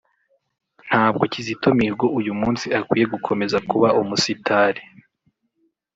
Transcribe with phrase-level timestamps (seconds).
[0.87, 4.81] Ntabwo Kizito Mihigo uyu munsi akwiye gukomeza kuba umusitari